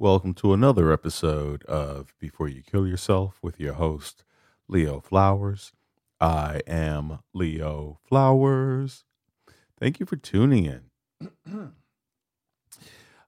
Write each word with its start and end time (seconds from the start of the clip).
Welcome 0.00 0.32
to 0.36 0.54
another 0.54 0.90
episode 0.94 1.62
of 1.64 2.14
Before 2.18 2.48
You 2.48 2.62
Kill 2.62 2.86
Yourself 2.86 3.38
with 3.42 3.60
your 3.60 3.74
host, 3.74 4.24
Leo 4.66 4.98
Flowers. 4.98 5.72
I 6.18 6.62
am 6.66 7.18
Leo 7.34 7.98
Flowers. 8.02 9.04
Thank 9.78 10.00
you 10.00 10.06
for 10.06 10.16
tuning 10.16 10.64
in. 10.64 11.34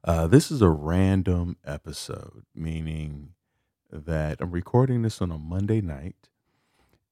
uh, 0.05 0.27
this 0.29 0.51
is 0.51 0.63
a 0.63 0.71
random 0.71 1.59
episode, 1.63 2.47
meaning 2.55 3.35
that 3.93 4.39
I'm 4.41 4.51
recording 4.51 5.03
this 5.03 5.21
on 5.21 5.31
a 5.31 5.37
Monday 5.37 5.83
night, 5.83 6.31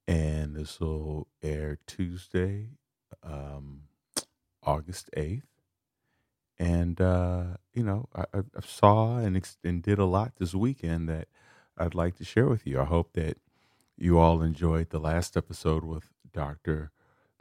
and 0.09 0.57
this 0.57 0.81
will 0.81 1.29
air 1.43 1.77
Tuesday, 1.87 2.69
um, 3.23 3.83
August 4.63 5.11
8th 5.15 5.50
and 6.61 7.01
uh, 7.01 7.45
you 7.73 7.83
know 7.83 8.07
I, 8.15 8.25
I 8.35 8.43
saw 8.65 9.17
and, 9.17 9.37
ex- 9.37 9.57
and 9.65 9.83
did 9.83 9.99
a 9.99 10.05
lot 10.05 10.35
this 10.39 10.55
weekend 10.55 11.09
that 11.09 11.27
I'd 11.77 11.95
like 11.95 12.17
to 12.19 12.25
share 12.25 12.47
with 12.47 12.67
you. 12.67 12.79
I 12.79 12.85
hope 12.85 13.15
that 13.15 13.39
you 13.97 14.19
all 14.19 14.43
enjoyed 14.43 14.91
the 14.91 15.01
last 15.01 15.37
episode 15.37 15.83
with 15.85 16.11
Dr. 16.33 16.93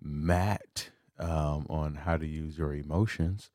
Matt 0.01 0.89
um, 1.19 1.67
on 1.69 1.95
how 1.95 2.15
to 2.17 2.25
use 2.25 2.57
your 2.57 2.73
emotions. 2.73 3.51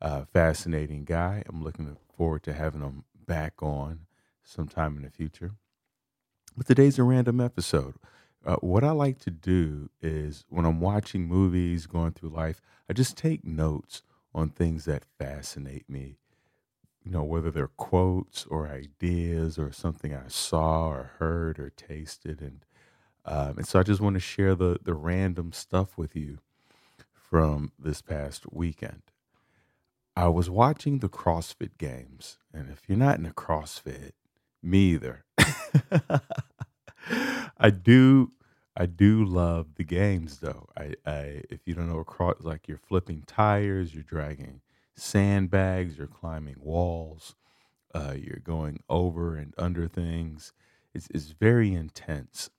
Uh, 0.00 0.24
fascinating 0.24 1.04
guy. 1.04 1.42
I'm 1.48 1.64
looking 1.64 1.96
forward 2.16 2.44
to 2.44 2.52
having 2.52 2.82
him 2.82 3.04
back 3.26 3.54
on 3.60 4.06
sometime 4.44 4.96
in 4.96 5.02
the 5.02 5.10
future. 5.10 5.52
But 6.56 6.66
today's 6.66 6.98
a 6.98 7.02
random 7.02 7.40
episode. 7.40 7.96
Uh, 8.46 8.56
what 8.56 8.84
I 8.84 8.92
like 8.92 9.18
to 9.20 9.30
do 9.30 9.90
is 10.00 10.44
when 10.48 10.64
I'm 10.64 10.80
watching 10.80 11.26
movies, 11.26 11.86
going 11.86 12.12
through 12.12 12.30
life, 12.30 12.60
I 12.88 12.92
just 12.92 13.16
take 13.16 13.44
notes 13.44 14.02
on 14.34 14.50
things 14.50 14.84
that 14.86 15.04
fascinate 15.18 15.88
me. 15.88 16.18
You 17.04 17.12
know, 17.12 17.24
whether 17.24 17.50
they're 17.50 17.68
quotes 17.68 18.44
or 18.46 18.68
ideas 18.68 19.58
or 19.58 19.72
something 19.72 20.14
I 20.14 20.28
saw 20.28 20.88
or 20.88 21.12
heard 21.18 21.58
or 21.58 21.70
tasted. 21.70 22.40
And, 22.42 22.64
um, 23.24 23.58
and 23.58 23.66
so 23.66 23.80
I 23.80 23.82
just 23.82 24.00
want 24.00 24.14
to 24.14 24.20
share 24.20 24.54
the, 24.54 24.78
the 24.82 24.94
random 24.94 25.52
stuff 25.52 25.96
with 25.96 26.14
you 26.16 26.38
from 27.12 27.72
this 27.78 28.02
past 28.02 28.44
weekend. 28.52 29.02
I 30.16 30.28
was 30.28 30.50
watching 30.50 30.98
the 30.98 31.08
CrossFit 31.08 31.78
games. 31.78 32.38
And 32.52 32.70
if 32.70 32.82
you're 32.88 32.98
not 32.98 33.18
in 33.18 33.26
a 33.26 33.30
CrossFit, 33.30 34.12
me 34.62 34.78
either. 34.94 35.24
I 37.58 37.70
do 37.70 38.32
I 38.78 38.86
do 38.86 39.24
love 39.26 39.76
the 39.76 39.84
games 39.84 40.40
though. 40.40 40.68
I, 40.76 40.94
I 41.06 41.42
if 41.50 41.60
you 41.66 41.74
don't 41.74 41.88
know 41.90 42.00
across 42.00 42.36
like 42.40 42.68
you're 42.68 42.78
flipping 42.78 43.24
tires, 43.26 43.94
you're 43.94 44.04
dragging 44.04 44.62
sandbags, 44.96 45.98
you're 45.98 46.08
climbing 46.08 46.56
walls, 46.60 47.36
uh, 47.94 48.14
you're 48.16 48.40
going 48.44 48.80
over 48.88 49.36
and 49.36 49.54
under 49.58 49.88
things. 49.88 50.52
It's 50.94 51.08
it's 51.14 51.30
very 51.30 51.74
intense. 51.74 52.50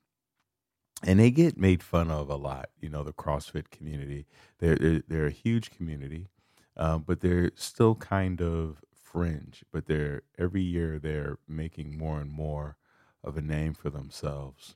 And 1.03 1.19
they 1.19 1.31
get 1.31 1.57
made 1.57 1.83
fun 1.83 2.11
of 2.11 2.29
a 2.29 2.35
lot, 2.37 2.69
you 2.81 2.89
know, 2.89 3.03
the 3.03 3.13
CrossFit 3.13 3.69
community. 3.71 4.27
They're 4.59 4.77
they're, 4.77 5.03
they're 5.07 5.27
a 5.27 5.31
huge 5.31 5.71
community, 5.71 6.29
um, 6.77 7.03
but 7.07 7.21
they're 7.21 7.51
still 7.55 7.95
kind 7.95 8.41
of 8.41 8.83
fringe. 8.93 9.63
But 9.71 9.87
they're 9.87 10.23
every 10.37 10.63
year 10.63 10.99
they're 10.99 11.39
making 11.47 11.97
more 11.97 12.21
and 12.21 12.31
more 12.31 12.77
of 13.23 13.37
a 13.37 13.41
name 13.41 13.73
for 13.75 13.89
themselves. 13.89 14.75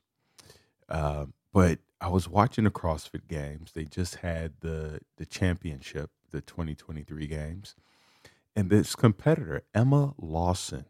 Um, 0.88 1.34
but 1.52 1.78
I 2.00 2.08
was 2.08 2.28
watching 2.28 2.64
the 2.64 2.70
CrossFit 2.70 3.28
Games. 3.28 3.72
They 3.72 3.84
just 3.84 4.16
had 4.16 4.54
the 4.60 5.00
the 5.16 5.26
championship, 5.26 6.10
the 6.30 6.40
2023 6.40 7.26
games, 7.26 7.74
and 8.54 8.70
this 8.70 8.94
competitor 8.94 9.62
Emma 9.74 10.14
Lawson, 10.18 10.86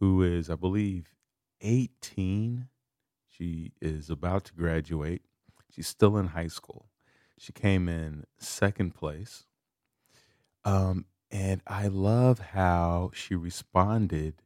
who 0.00 0.22
is 0.22 0.50
I 0.50 0.54
believe 0.56 1.14
18, 1.60 2.68
she 3.26 3.72
is 3.80 4.10
about 4.10 4.44
to 4.44 4.54
graduate. 4.54 5.22
She's 5.70 5.88
still 5.88 6.16
in 6.18 6.28
high 6.28 6.48
school. 6.48 6.86
She 7.38 7.52
came 7.52 7.88
in 7.88 8.24
second 8.38 8.94
place. 8.94 9.44
Um, 10.64 11.06
and 11.30 11.62
I 11.66 11.88
love 11.88 12.38
how 12.38 13.10
she 13.12 13.34
responded 13.34 14.42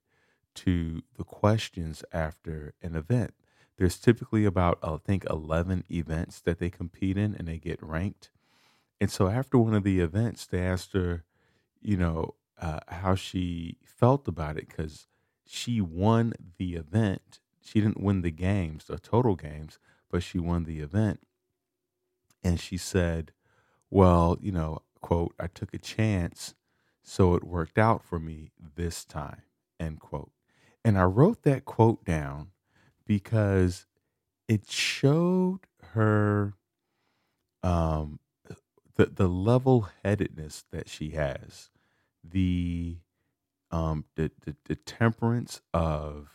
to 0.56 1.02
the 1.16 1.24
questions 1.24 2.02
after 2.12 2.74
an 2.82 2.96
event 2.96 3.34
there's 3.78 3.98
typically 3.98 4.44
about 4.44 4.78
I 4.82 4.96
think 4.96 5.24
11 5.30 5.84
events 5.90 6.40
that 6.40 6.58
they 6.58 6.68
compete 6.68 7.16
in 7.16 7.34
and 7.34 7.48
they 7.48 7.58
get 7.58 7.82
ranked. 7.82 8.30
And 9.00 9.10
so 9.10 9.28
after 9.28 9.56
one 9.56 9.74
of 9.74 9.84
the 9.84 10.00
events, 10.00 10.46
they 10.46 10.60
asked 10.60 10.92
her, 10.92 11.24
you 11.80 11.96
know, 11.96 12.34
uh, 12.60 12.80
how 12.88 13.14
she 13.14 13.78
felt 13.84 14.26
about 14.26 14.58
it 14.58 14.68
because 14.68 15.06
she 15.46 15.80
won 15.80 16.32
the 16.58 16.74
event. 16.74 17.38
She 17.62 17.80
didn't 17.80 18.02
win 18.02 18.22
the 18.22 18.32
games, 18.32 18.86
the 18.86 18.98
total 18.98 19.36
games, 19.36 19.78
but 20.10 20.24
she 20.24 20.40
won 20.40 20.64
the 20.64 20.80
event. 20.80 21.20
And 22.42 22.58
she 22.58 22.76
said, 22.76 23.32
well, 23.90 24.36
you 24.40 24.50
know, 24.50 24.82
quote, 25.00 25.34
I 25.38 25.46
took 25.46 25.72
a 25.72 25.78
chance, 25.78 26.54
so 27.02 27.34
it 27.34 27.44
worked 27.44 27.78
out 27.78 28.02
for 28.02 28.18
me 28.18 28.50
this 28.76 29.04
time, 29.04 29.42
end 29.78 30.00
quote. 30.00 30.32
And 30.84 30.98
I 30.98 31.04
wrote 31.04 31.42
that 31.44 31.64
quote 31.64 32.04
down 32.04 32.48
because 33.08 33.86
it 34.48 34.70
showed 34.70 35.60
her 35.94 36.54
um, 37.62 38.20
the 38.96 39.06
the 39.06 39.28
level 39.28 39.88
headedness 40.04 40.64
that 40.70 40.88
she 40.88 41.10
has, 41.10 41.70
the 42.22 42.98
um 43.70 44.04
the, 44.16 44.30
the 44.44 44.56
the 44.66 44.76
temperance 44.76 45.62
of 45.74 46.28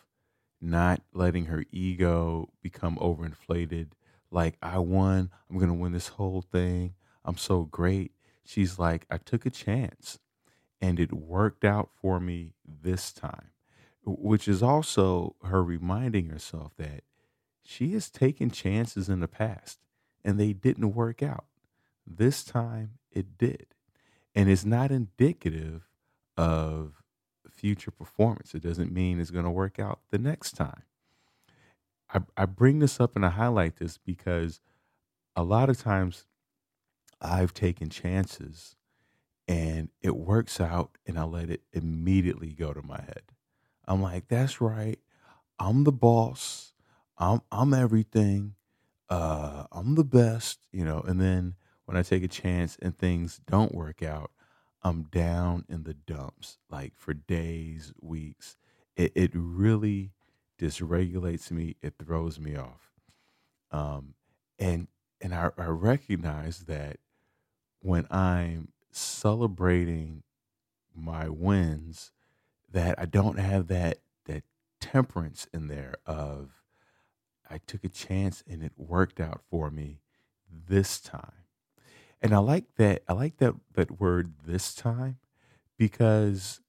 not 0.59 1.01
letting 1.13 1.45
her 1.45 1.63
ego 1.71 2.49
become 2.61 2.97
overinflated. 2.97 3.89
Like 4.31 4.57
I 4.61 4.79
won, 4.79 5.31
I'm 5.49 5.59
gonna 5.59 5.75
win 5.75 5.93
this 5.93 6.09
whole 6.09 6.41
thing. 6.41 6.95
I'm 7.23 7.37
so 7.37 7.63
great. 7.63 8.13
She's 8.45 8.79
like, 8.79 9.05
I 9.11 9.17
took 9.19 9.45
a 9.45 9.51
chance, 9.51 10.19
and 10.81 10.99
it 10.99 11.13
worked 11.13 11.63
out 11.63 11.91
for 12.01 12.19
me 12.19 12.53
this 12.65 13.13
time 13.13 13.52
which 14.05 14.47
is 14.47 14.63
also 14.63 15.35
her 15.43 15.63
reminding 15.63 16.27
herself 16.27 16.73
that 16.77 17.03
she 17.63 17.93
has 17.93 18.09
taken 18.09 18.51
chances 18.51 19.09
in 19.09 19.19
the 19.21 19.27
past 19.27 19.79
and 20.23 20.39
they 20.39 20.53
didn't 20.53 20.93
work 20.93 21.23
out. 21.23 21.45
This 22.05 22.43
time 22.43 22.99
it 23.11 23.37
did. 23.37 23.67
And 24.35 24.49
it's 24.49 24.65
not 24.65 24.91
indicative 24.91 25.89
of 26.37 27.03
future 27.49 27.91
performance. 27.91 28.55
It 28.55 28.63
doesn't 28.63 28.91
mean 28.91 29.19
it's 29.19 29.31
going 29.31 29.45
to 29.45 29.51
work 29.51 29.79
out 29.79 29.99
the 30.11 30.17
next 30.17 30.53
time. 30.53 30.83
I, 32.13 32.21
I 32.37 32.45
bring 32.45 32.79
this 32.79 32.99
up 32.99 33.15
and 33.15 33.25
I 33.25 33.29
highlight 33.29 33.77
this 33.77 33.97
because 33.97 34.61
a 35.35 35.43
lot 35.43 35.69
of 35.69 35.79
times 35.79 36.25
I've 37.21 37.53
taken 37.53 37.89
chances 37.89 38.75
and 39.47 39.89
it 40.01 40.15
works 40.17 40.61
out 40.61 40.97
and 41.07 41.19
I 41.19 41.23
let 41.23 41.49
it 41.49 41.61
immediately 41.73 42.49
go 42.53 42.73
to 42.73 42.81
my 42.81 43.01
head. 43.01 43.32
I'm 43.85 44.01
like, 44.01 44.27
that's 44.27 44.61
right. 44.61 44.99
I'm 45.59 45.83
the 45.83 45.91
boss. 45.91 46.73
I'm 47.17 47.41
I'm 47.51 47.73
everything. 47.73 48.55
Uh, 49.09 49.65
I'm 49.71 49.95
the 49.95 50.03
best, 50.03 50.67
you 50.71 50.85
know. 50.85 51.01
And 51.01 51.21
then 51.21 51.55
when 51.85 51.97
I 51.97 52.01
take 52.03 52.23
a 52.23 52.27
chance 52.27 52.77
and 52.81 52.97
things 52.97 53.39
don't 53.47 53.75
work 53.75 54.01
out, 54.01 54.31
I'm 54.81 55.03
down 55.03 55.65
in 55.69 55.83
the 55.83 55.93
dumps, 55.93 56.57
like 56.69 56.93
for 56.95 57.13
days, 57.13 57.93
weeks. 58.01 58.57
It 58.95 59.11
it 59.15 59.31
really 59.33 60.11
dysregulates 60.59 61.51
me. 61.51 61.75
It 61.81 61.95
throws 61.99 62.39
me 62.39 62.55
off. 62.55 62.91
Um, 63.71 64.15
and 64.59 64.87
and 65.21 65.33
I, 65.33 65.51
I 65.57 65.65
recognize 65.65 66.61
that 66.65 66.97
when 67.79 68.07
I'm 68.11 68.69
celebrating 68.91 70.23
my 70.95 71.29
wins 71.29 72.11
that 72.73 72.99
I 72.99 73.05
don't 73.05 73.39
have 73.39 73.67
that 73.67 73.99
that 74.25 74.43
temperance 74.81 75.47
in 75.53 75.67
there 75.67 75.95
of 76.05 76.49
I 77.49 77.59
took 77.59 77.83
a 77.83 77.89
chance 77.89 78.43
and 78.49 78.63
it 78.63 78.73
worked 78.77 79.19
out 79.19 79.41
for 79.49 79.69
me 79.69 80.01
this 80.51 80.99
time. 80.99 81.45
And 82.21 82.33
I 82.33 82.39
like 82.39 82.65
that 82.77 83.03
I 83.07 83.13
like 83.13 83.37
that 83.37 83.53
that 83.75 83.99
word 83.99 84.33
this 84.45 84.75
time 84.75 85.19
because 85.77 86.61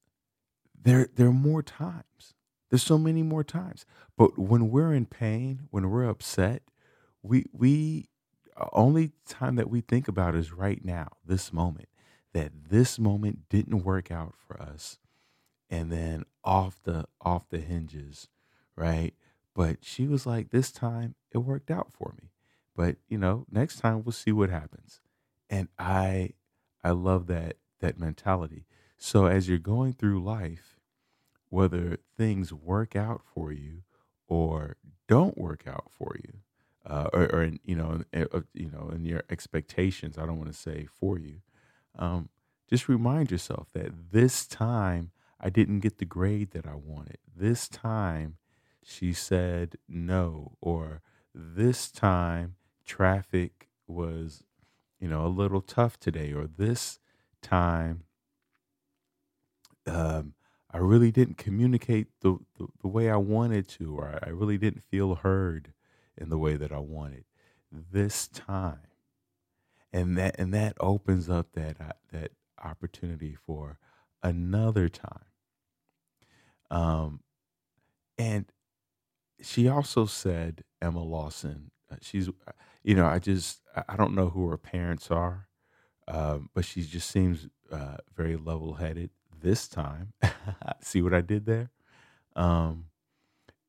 there 0.80 1.08
there 1.14 1.28
are 1.28 1.32
more 1.32 1.62
times. 1.62 2.34
There's 2.70 2.82
so 2.82 2.98
many 2.98 3.22
more 3.22 3.44
times. 3.44 3.86
But 4.16 4.38
when 4.38 4.70
we're 4.70 4.92
in 4.92 5.06
pain, 5.06 5.68
when 5.70 5.90
we're 5.90 6.08
upset, 6.08 6.62
we 7.22 7.46
we 7.52 8.08
only 8.72 9.12
time 9.28 9.56
that 9.56 9.70
we 9.70 9.80
think 9.80 10.06
about 10.08 10.34
is 10.34 10.52
right 10.52 10.84
now, 10.84 11.08
this 11.24 11.52
moment. 11.52 11.88
That 12.32 12.52
this 12.68 12.98
moment 12.98 13.48
didn't 13.48 13.84
work 13.84 14.10
out 14.10 14.34
for 14.36 14.60
us 14.60 14.98
and 15.70 15.90
then 15.90 16.24
off 16.44 16.80
the 16.82 17.06
off 17.20 17.48
the 17.48 17.58
hinges, 17.58 18.28
right? 18.76 19.14
But 19.54 19.78
she 19.82 20.06
was 20.06 20.26
like, 20.26 20.50
this 20.50 20.72
time 20.72 21.14
it 21.32 21.38
worked 21.38 21.70
out 21.70 21.92
for 21.92 22.14
me. 22.20 22.30
But 22.76 22.96
you 23.08 23.18
know, 23.18 23.46
next 23.50 23.78
time 23.78 24.02
we'll 24.04 24.12
see 24.12 24.32
what 24.32 24.50
happens. 24.50 25.00
And 25.48 25.68
I 25.78 26.30
I 26.82 26.90
love 26.90 27.26
that 27.28 27.56
that 27.80 27.98
mentality. 27.98 28.66
So 28.96 29.26
as 29.26 29.48
you're 29.48 29.58
going 29.58 29.92
through 29.92 30.22
life, 30.22 30.80
whether 31.50 31.98
things 32.16 32.52
work 32.52 32.96
out 32.96 33.22
for 33.24 33.52
you 33.52 33.82
or 34.26 34.76
don't 35.08 35.36
work 35.38 35.66
out 35.66 35.90
for 35.90 36.16
you, 36.22 36.40
uh, 36.86 37.08
or, 37.12 37.24
or 37.34 37.42
in, 37.42 37.60
you 37.64 37.76
know, 37.76 38.02
in, 38.12 38.26
uh, 38.32 38.40
you 38.52 38.70
know, 38.70 38.90
in 38.94 39.04
your 39.04 39.22
expectations. 39.30 40.18
I 40.18 40.26
don't 40.26 40.38
want 40.38 40.52
to 40.52 40.58
say 40.58 40.86
for 40.86 41.18
you. 41.18 41.40
Um, 41.98 42.28
just 42.68 42.88
remind 42.88 43.30
yourself 43.30 43.68
that 43.74 43.92
this 44.12 44.46
time 44.46 45.10
I 45.40 45.50
didn't 45.50 45.80
get 45.80 45.98
the 45.98 46.04
grade 46.04 46.52
that 46.52 46.66
I 46.66 46.74
wanted. 46.74 47.18
This 47.36 47.68
time 47.68 48.36
she 48.82 49.12
said 49.12 49.76
no, 49.88 50.56
or 50.60 51.00
this 51.34 51.90
time 51.90 52.56
traffic 52.84 53.68
was, 53.86 54.44
you 55.00 55.08
know, 55.08 55.26
a 55.26 55.28
little 55.28 55.62
tough 55.62 55.98
today, 55.98 56.32
or 56.32 56.46
this 56.46 56.98
time 57.42 58.04
um, 59.86 60.34
I 60.70 60.78
really 60.78 61.10
didn't 61.10 61.38
communicate 61.38 62.08
the, 62.20 62.38
the, 62.58 62.66
the 62.82 62.88
way 62.88 63.10
I 63.10 63.16
wanted 63.16 63.68
to, 63.68 63.96
or 63.96 64.18
I 64.22 64.30
really 64.30 64.58
didn't 64.58 64.84
feel 64.84 65.14
heard 65.14 65.72
in 66.16 66.28
the 66.30 66.38
way 66.38 66.56
that 66.56 66.72
I 66.72 66.78
wanted 66.78 67.24
this 67.70 68.28
time. 68.28 68.78
And 69.92 70.18
that 70.18 70.34
and 70.38 70.52
that 70.52 70.76
opens 70.80 71.30
up 71.30 71.52
that 71.52 71.80
uh, 71.80 71.92
that 72.10 72.32
opportunity 72.62 73.36
for 73.46 73.78
another 74.24 74.88
time. 74.88 75.26
Um, 76.70 77.20
and 78.18 78.46
she 79.40 79.68
also 79.68 80.06
said, 80.06 80.64
Emma 80.82 81.02
Lawson, 81.02 81.70
uh, 81.92 81.96
she's, 82.00 82.28
uh, 82.28 82.52
you 82.82 82.94
know, 82.94 83.06
I 83.06 83.20
just, 83.20 83.60
I 83.88 83.96
don't 83.96 84.14
know 84.14 84.30
who 84.30 84.48
her 84.48 84.56
parents 84.56 85.10
are, 85.10 85.48
um, 86.08 86.48
but 86.54 86.64
she 86.64 86.82
just 86.82 87.10
seems 87.10 87.48
uh, 87.70 87.98
very 88.16 88.36
level 88.36 88.74
headed 88.74 89.10
this 89.40 89.68
time. 89.68 90.14
See 90.80 91.02
what 91.02 91.14
I 91.14 91.20
did 91.20 91.46
there? 91.46 91.70
Um, 92.34 92.86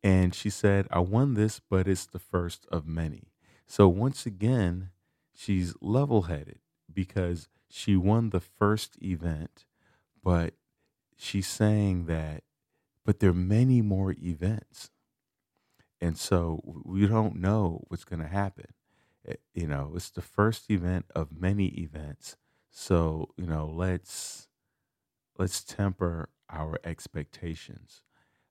and 0.03 0.33
she 0.33 0.49
said, 0.49 0.87
I 0.91 0.99
won 0.99 1.33
this, 1.33 1.59
but 1.59 1.87
it's 1.87 2.05
the 2.05 2.19
first 2.19 2.65
of 2.71 2.87
many. 2.87 3.31
So 3.67 3.87
once 3.87 4.25
again, 4.25 4.91
she's 5.35 5.73
level 5.81 6.23
headed 6.23 6.59
because 6.91 7.47
she 7.69 7.95
won 7.95 8.29
the 8.29 8.39
first 8.39 8.97
event, 9.01 9.65
but 10.25 10.55
she's 11.15 11.45
saying 11.45 12.07
that, 12.07 12.43
but 13.05 13.19
there 13.19 13.29
are 13.29 13.33
many 13.33 13.83
more 13.83 14.15
events. 14.19 14.89
And 16.01 16.17
so 16.17 16.61
we 16.83 17.05
don't 17.05 17.35
know 17.35 17.83
what's 17.87 18.03
going 18.03 18.23
to 18.23 18.27
happen. 18.27 18.73
It, 19.23 19.39
eh, 19.55 19.61
you 19.61 19.67
know, 19.67 19.93
it's 19.95 20.09
the 20.09 20.23
first 20.23 20.69
event 20.71 21.05
of 21.15 21.39
many 21.39 21.67
events. 21.67 22.37
So, 22.71 23.29
you 23.37 23.45
know, 23.45 23.71
let's 23.71 24.47
let's 25.37 25.63
temper 25.63 26.29
our 26.49 26.79
expectations 26.83 28.01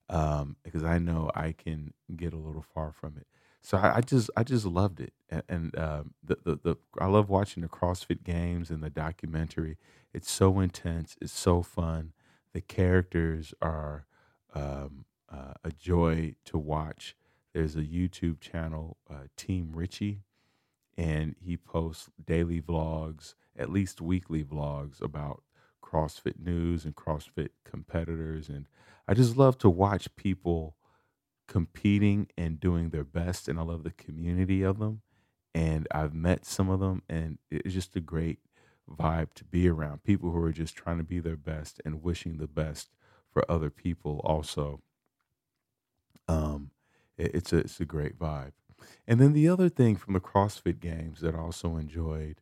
um, 0.08 0.56
because 0.62 0.84
I 0.84 0.98
know 0.98 1.30
I 1.34 1.52
can 1.52 1.92
get 2.14 2.32
a 2.32 2.38
little 2.38 2.64
far 2.74 2.92
from 2.92 3.16
it. 3.16 3.26
So 3.64 3.78
I, 3.78 3.96
I 3.96 4.00
just 4.02 4.28
I 4.36 4.42
just 4.44 4.66
loved 4.66 5.00
it, 5.00 5.14
and, 5.30 5.42
and 5.48 5.78
um, 5.78 6.14
the, 6.22 6.36
the 6.44 6.56
the 6.62 6.76
I 7.00 7.06
love 7.06 7.30
watching 7.30 7.62
the 7.62 7.68
CrossFit 7.68 8.22
Games 8.22 8.68
and 8.68 8.82
the 8.82 8.90
documentary. 8.90 9.78
It's 10.12 10.30
so 10.30 10.60
intense. 10.60 11.16
It's 11.22 11.32
so 11.32 11.62
fun. 11.62 12.12
The 12.52 12.60
characters 12.60 13.54
are 13.62 14.04
um, 14.54 15.06
uh, 15.32 15.54
a 15.64 15.70
joy 15.70 16.34
to 16.44 16.58
watch. 16.58 17.16
There's 17.54 17.74
a 17.74 17.80
YouTube 17.80 18.38
channel, 18.40 18.98
uh, 19.10 19.28
Team 19.34 19.72
Richie, 19.74 20.20
and 20.98 21.34
he 21.40 21.56
posts 21.56 22.10
daily 22.22 22.60
vlogs, 22.60 23.34
at 23.58 23.70
least 23.70 24.02
weekly 24.02 24.44
vlogs 24.44 25.00
about 25.00 25.42
CrossFit 25.82 26.38
news 26.38 26.84
and 26.84 26.94
CrossFit 26.94 27.48
competitors. 27.64 28.50
And 28.50 28.66
I 29.08 29.14
just 29.14 29.38
love 29.38 29.56
to 29.58 29.70
watch 29.70 30.14
people 30.16 30.76
competing 31.46 32.28
and 32.36 32.60
doing 32.60 32.90
their 32.90 33.04
best. 33.04 33.48
And 33.48 33.58
I 33.58 33.62
love 33.62 33.84
the 33.84 33.90
community 33.90 34.62
of 34.62 34.78
them. 34.78 35.02
And 35.54 35.86
I've 35.92 36.14
met 36.14 36.44
some 36.44 36.68
of 36.68 36.80
them, 36.80 37.02
and 37.08 37.38
it's 37.48 37.74
just 37.74 37.94
a 37.94 38.00
great 38.00 38.40
vibe 38.90 39.34
to 39.34 39.44
be 39.44 39.68
around 39.68 40.02
people 40.02 40.32
who 40.32 40.42
are 40.42 40.52
just 40.52 40.74
trying 40.74 40.98
to 40.98 41.04
be 41.04 41.20
their 41.20 41.36
best 41.36 41.80
and 41.84 42.02
wishing 42.02 42.38
the 42.38 42.48
best 42.48 42.90
for 43.30 43.48
other 43.48 43.70
people 43.70 44.20
also. 44.24 44.82
Um, 46.28 46.70
it, 47.16 47.34
it's 47.34 47.52
a 47.52 47.58
it's 47.58 47.80
a 47.80 47.84
great 47.84 48.18
vibe. 48.18 48.52
And 49.06 49.20
then 49.20 49.32
the 49.32 49.48
other 49.48 49.68
thing 49.68 49.96
from 49.96 50.14
the 50.14 50.20
CrossFit 50.20 50.80
Games 50.80 51.20
that 51.20 51.34
I 51.34 51.38
also 51.38 51.76
enjoyed 51.76 52.40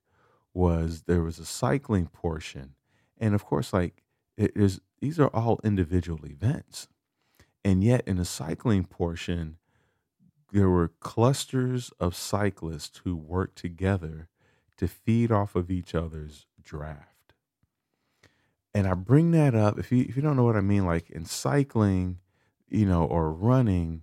was 0.54 1.02
there 1.02 1.22
was 1.22 1.38
a 1.38 1.44
cycling 1.44 2.06
portion 2.06 2.74
and 3.22 3.34
of 3.36 3.44
course, 3.44 3.72
like 3.72 4.02
it 4.36 4.52
is, 4.56 4.80
these 5.00 5.20
are 5.20 5.28
all 5.28 5.60
individual 5.62 6.26
events. 6.26 6.88
And 7.64 7.84
yet, 7.84 8.02
in 8.06 8.16
the 8.16 8.24
cycling 8.24 8.84
portion, 8.84 9.58
there 10.52 10.68
were 10.68 10.88
clusters 11.00 11.90
of 12.00 12.16
cyclists 12.16 13.00
who 13.04 13.16
worked 13.16 13.56
together 13.56 14.28
to 14.76 14.88
feed 14.88 15.30
off 15.30 15.54
of 15.54 15.70
each 15.70 15.94
other's 15.94 16.46
draft. 16.62 17.34
And 18.74 18.86
I 18.86 18.94
bring 18.94 19.30
that 19.32 19.54
up 19.54 19.78
if 19.78 19.92
you 19.92 20.04
if 20.08 20.16
you 20.16 20.22
don't 20.22 20.36
know 20.36 20.44
what 20.44 20.56
I 20.56 20.60
mean, 20.60 20.86
like 20.86 21.10
in 21.10 21.24
cycling, 21.24 22.18
you 22.68 22.86
know, 22.86 23.04
or 23.04 23.30
running, 23.32 24.02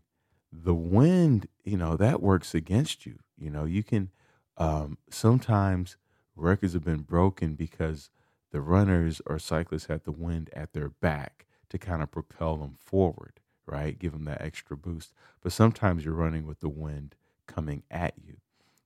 the 0.51 0.75
wind, 0.75 1.47
you 1.63 1.77
know, 1.77 1.97
that 1.97 2.21
works 2.21 2.53
against 2.53 3.05
you. 3.05 3.19
You 3.37 3.49
know, 3.49 3.65
you 3.65 3.83
can 3.83 4.11
um, 4.57 4.97
sometimes 5.09 5.97
records 6.35 6.73
have 6.73 6.83
been 6.83 7.01
broken 7.01 7.55
because 7.55 8.09
the 8.51 8.61
runners 8.61 9.21
or 9.25 9.39
cyclists 9.39 9.85
had 9.85 10.03
the 10.03 10.11
wind 10.11 10.49
at 10.53 10.73
their 10.73 10.89
back 10.89 11.45
to 11.69 11.77
kind 11.77 12.01
of 12.01 12.11
propel 12.11 12.57
them 12.57 12.75
forward, 12.77 13.39
right? 13.69 13.97
Give 13.97 14.11
them 14.11 14.25
that 14.25 14.41
extra 14.41 14.75
boost. 14.75 15.13
But 15.41 15.51
sometimes 15.51 16.05
you're 16.05 16.13
running 16.13 16.45
with 16.45 16.59
the 16.59 16.69
wind 16.69 17.15
coming 17.47 17.83
at 17.89 18.13
you. 18.23 18.37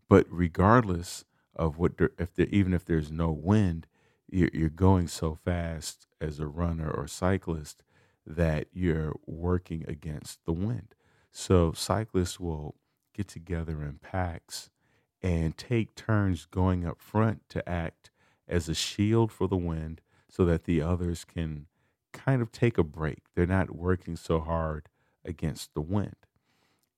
But 0.09 0.27
regardless 0.29 1.25
of 1.55 1.77
what, 1.77 1.93
if 2.17 2.33
there, 2.35 2.47
even 2.47 2.73
if 2.73 2.85
there's 2.85 3.11
no 3.11 3.31
wind, 3.31 3.87
you're, 4.29 4.49
you're 4.53 4.69
going 4.69 5.07
so 5.07 5.35
fast 5.35 6.07
as 6.19 6.39
a 6.39 6.47
runner 6.47 6.89
or 6.89 7.07
cyclist 7.07 7.83
that 8.25 8.67
you're 8.73 9.13
working 9.25 9.85
against 9.87 10.45
the 10.45 10.53
wind. 10.53 10.95
So 11.31 11.73
cyclists 11.73 12.39
will 12.39 12.75
get 13.13 13.27
together 13.27 13.83
in 13.83 13.99
packs 14.01 14.69
and 15.21 15.57
take 15.57 15.95
turns 15.95 16.45
going 16.45 16.85
up 16.85 16.99
front 16.99 17.47
to 17.49 17.67
act 17.67 18.11
as 18.47 18.67
a 18.67 18.75
shield 18.75 19.31
for 19.31 19.47
the 19.47 19.57
wind 19.57 20.01
so 20.29 20.45
that 20.45 20.65
the 20.65 20.81
others 20.81 21.25
can 21.25 21.67
kind 22.13 22.41
of 22.41 22.51
take 22.51 22.77
a 22.77 22.83
break. 22.83 23.19
They're 23.35 23.45
not 23.47 23.75
working 23.75 24.15
so 24.15 24.39
hard 24.39 24.89
against 25.25 25.73
the 25.73 25.81
wind. 25.81 26.15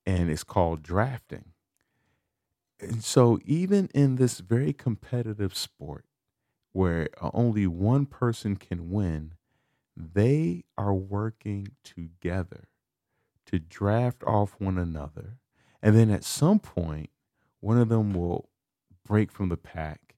And 0.06 0.30
it's 0.30 0.44
called 0.44 0.84
drafting. 0.84 1.54
And 2.80 3.04
so, 3.04 3.40
even 3.46 3.88
in 3.94 4.16
this 4.18 4.40
very 4.40 4.74
competitive 4.74 5.56
sport 5.56 6.06
where 6.74 7.10
only 7.34 7.68
one 7.68 8.06
person 8.06 8.56
can 8.58 8.92
win, 8.92 9.34
they 9.96 10.64
are 10.78 10.94
working 10.94 11.70
together 11.84 12.68
to 13.48 13.60
draft 13.60 14.24
off 14.24 14.56
one 14.60 14.78
another. 14.78 15.40
And 15.82 15.96
then 15.96 16.10
at 16.10 16.24
some 16.24 16.60
point, 16.60 17.10
one 17.62 17.78
of 17.78 17.90
them 17.90 18.14
will 18.14 18.50
break 19.06 19.32
from 19.32 19.50
the 19.50 19.58
pack 19.58 20.16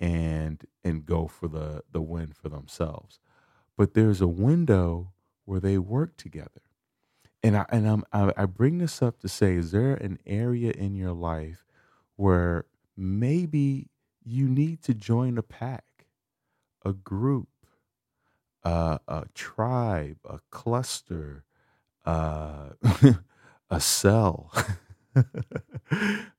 and 0.00 0.66
and 0.84 1.06
go 1.06 1.28
for 1.28 1.48
the 1.48 1.84
the 1.92 2.02
win 2.02 2.32
for 2.32 2.48
themselves. 2.48 3.20
But 3.76 3.94
there's 3.94 4.20
a 4.20 4.28
window 4.28 5.12
where 5.44 5.60
they 5.60 5.78
work 5.78 6.16
together. 6.16 6.62
And 7.42 7.56
I 7.56 7.66
and 7.70 7.88
I'm, 7.88 8.04
I, 8.12 8.32
I 8.36 8.46
bring 8.46 8.78
this 8.78 9.02
up 9.02 9.20
to 9.20 9.28
say, 9.28 9.54
is 9.54 9.72
there 9.72 9.94
an 9.94 10.18
area 10.26 10.72
in 10.72 10.94
your 10.94 11.12
life 11.12 11.64
where 12.16 12.66
maybe 12.96 13.90
you 14.24 14.48
need 14.48 14.82
to 14.84 14.94
join 14.94 15.38
a 15.38 15.42
pack, 15.42 16.06
a 16.84 16.92
group, 16.92 17.48
uh, 18.64 18.98
a 19.08 19.26
tribe, 19.34 20.18
a 20.24 20.40
cluster, 20.50 21.44
uh, 22.06 22.70
a 23.70 23.80
cell? 23.80 24.52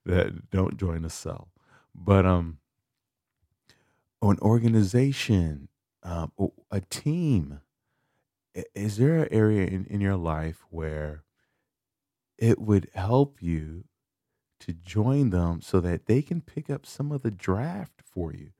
that 0.05 0.49
don't 0.51 0.77
join 0.77 1.05
a 1.05 1.09
cell, 1.09 1.49
but 1.93 2.25
um, 2.25 2.59
an 4.21 4.39
organization, 4.39 5.69
um, 6.03 6.31
a 6.71 6.81
team. 6.81 7.61
Is 8.75 8.97
there 8.97 9.23
an 9.23 9.29
area 9.31 9.65
in, 9.65 9.85
in 9.85 9.99
your 9.99 10.15
life 10.15 10.63
where 10.69 11.23
it 12.37 12.59
would 12.59 12.89
help 12.93 13.41
you 13.41 13.85
to 14.59 14.73
join 14.73 15.31
them 15.31 15.61
so 15.61 15.79
that 15.79 16.05
they 16.05 16.21
can 16.21 16.41
pick 16.41 16.69
up 16.69 16.85
some 16.85 17.11
of 17.11 17.23
the 17.23 17.31
draft 17.31 18.01
for 18.05 18.31
you 18.33 18.51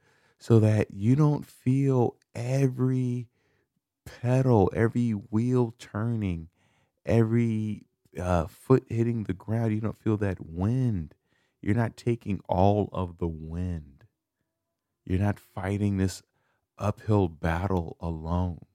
so 0.44 0.60
that 0.60 0.92
you 0.92 1.16
don't 1.16 1.46
feel 1.46 2.18
every 2.36 3.30
pedal, 4.06 4.70
every 4.76 5.12
wheel 5.12 5.74
turning, 5.80 6.50
every 7.06 7.86
uh, 8.20 8.48
foot 8.48 8.84
hitting 8.90 9.24
the 9.24 9.32
ground. 9.32 9.74
You 9.74 9.80
don't 9.80 9.98
feel 9.98 10.18
that 10.18 10.46
wind. 10.46 11.14
You're 11.62 11.76
not 11.76 11.96
taking 11.96 12.42
all 12.50 12.90
of 12.92 13.20
the 13.20 13.28
wind. 13.28 14.04
You're 15.06 15.22
not 15.22 15.40
fighting 15.40 15.96
this 15.96 16.22
uphill 16.78 17.28
battle 17.28 17.98
alone, 18.00 18.66